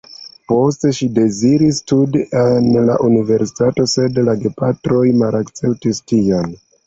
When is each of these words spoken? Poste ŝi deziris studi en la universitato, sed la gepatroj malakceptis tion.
Poste 0.51 0.89
ŝi 0.99 1.07
deziris 1.17 1.81
studi 1.81 2.21
en 2.45 2.71
la 2.87 2.95
universitato, 3.09 3.87
sed 3.93 4.17
la 4.29 4.37
gepatroj 4.45 5.03
malakceptis 5.21 6.03
tion. 6.13 6.57